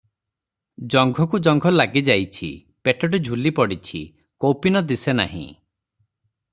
[0.93, 2.49] ଜଙ୍ଘକୁ ଜଙ୍ଘ ଲାଗିଯାଇଛି,
[2.89, 4.03] ପେଟଟି ଝୁଲି ପଡିଛି,
[4.45, 5.47] କୌପୀନ ଦିଶେ ନାହିଁ।